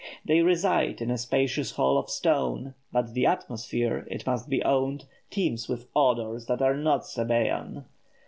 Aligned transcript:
They 0.25 0.41
reside 0.41 0.99
in 0.99 1.11
a 1.11 1.17
spacious 1.19 1.73
hall 1.73 1.99
of 1.99 2.09
stone, 2.09 2.73
but 2.91 3.13
the 3.13 3.27
atmosphere, 3.27 4.07
it 4.09 4.25
must 4.25 4.49
be 4.49 4.63
owned, 4.63 5.05
teems 5.29 5.69
with 5.69 5.89
odours 5.95 6.47
that 6.47 6.63
are 6.63 6.75
not 6.75 7.01
Sabæan. 7.03 7.83